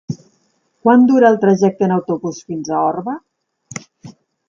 Quant 0.85 1.03
dura 1.11 1.27
el 1.29 1.37
trajecte 1.45 1.87
en 1.89 1.95
autobús 1.99 2.43
fins 2.51 2.73
a 2.79 2.83
Orba? 2.89 3.19